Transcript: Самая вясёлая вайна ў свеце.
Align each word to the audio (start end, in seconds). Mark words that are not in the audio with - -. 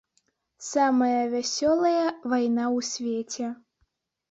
Самая 0.67 1.19
вясёлая 1.33 2.01
вайна 2.31 2.65
ў 2.77 2.91
свеце. 2.91 3.55